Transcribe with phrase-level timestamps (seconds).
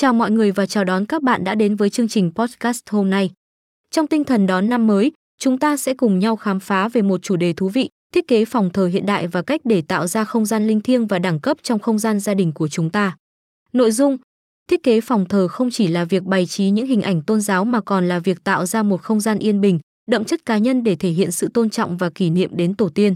[0.00, 3.10] Chào mọi người và chào đón các bạn đã đến với chương trình podcast hôm
[3.10, 3.30] nay.
[3.90, 7.22] Trong tinh thần đón năm mới, chúng ta sẽ cùng nhau khám phá về một
[7.22, 10.24] chủ đề thú vị, thiết kế phòng thờ hiện đại và cách để tạo ra
[10.24, 13.16] không gian linh thiêng và đẳng cấp trong không gian gia đình của chúng ta.
[13.72, 14.16] Nội dung
[14.70, 17.64] Thiết kế phòng thờ không chỉ là việc bày trí những hình ảnh tôn giáo
[17.64, 19.78] mà còn là việc tạo ra một không gian yên bình,
[20.10, 22.88] đậm chất cá nhân để thể hiện sự tôn trọng và kỷ niệm đến tổ
[22.88, 23.14] tiên.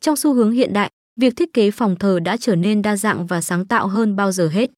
[0.00, 0.90] Trong xu hướng hiện đại,
[1.20, 4.32] việc thiết kế phòng thờ đã trở nên đa dạng và sáng tạo hơn bao
[4.32, 4.70] giờ hết.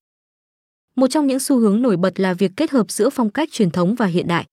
[0.96, 3.70] Một trong những xu hướng nổi bật là việc kết hợp giữa phong cách truyền
[3.70, 4.44] thống và hiện đại.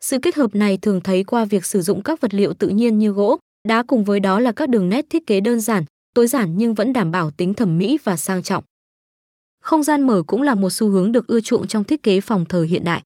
[0.00, 2.98] Sự kết hợp này thường thấy qua việc sử dụng các vật liệu tự nhiên
[2.98, 5.84] như gỗ, đá cùng với đó là các đường nét thiết kế đơn giản,
[6.14, 8.64] tối giản nhưng vẫn đảm bảo tính thẩm mỹ và sang trọng.
[9.62, 12.44] Không gian mở cũng là một xu hướng được ưa chuộng trong thiết kế phòng
[12.44, 13.02] thờ hiện đại.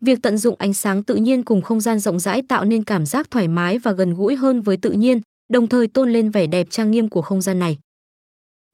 [0.00, 3.06] Việc tận dụng ánh sáng tự nhiên cùng không gian rộng rãi tạo nên cảm
[3.06, 5.20] giác thoải mái và gần gũi hơn với tự nhiên,
[5.52, 7.78] đồng thời tôn lên vẻ đẹp trang nghiêm của không gian này.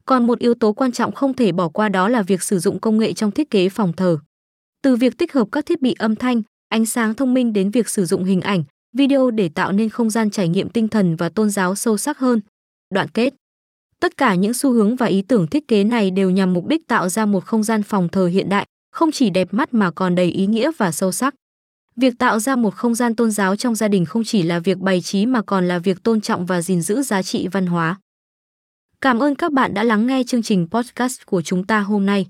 [0.05, 2.81] Còn một yếu tố quan trọng không thể bỏ qua đó là việc sử dụng
[2.81, 4.19] công nghệ trong thiết kế phòng thờ.
[4.83, 7.89] Từ việc tích hợp các thiết bị âm thanh, ánh sáng thông minh đến việc
[7.89, 8.65] sử dụng hình ảnh,
[8.97, 12.19] video để tạo nên không gian trải nghiệm tinh thần và tôn giáo sâu sắc
[12.19, 12.41] hơn.
[12.95, 13.35] Đoạn kết
[14.01, 16.89] Tất cả những xu hướng và ý tưởng thiết kế này đều nhằm mục đích
[16.89, 20.15] tạo ra một không gian phòng thờ hiện đại, không chỉ đẹp mắt mà còn
[20.15, 21.35] đầy ý nghĩa và sâu sắc.
[21.97, 24.79] Việc tạo ra một không gian tôn giáo trong gia đình không chỉ là việc
[24.79, 28.01] bày trí mà còn là việc tôn trọng và gìn giữ giá trị văn hóa.
[29.03, 32.27] Cảm ơn các bạn đã lắng nghe chương trình podcast của chúng ta hôm nay.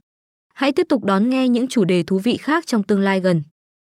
[0.54, 3.42] Hãy tiếp tục đón nghe những chủ đề thú vị khác trong tương lai gần.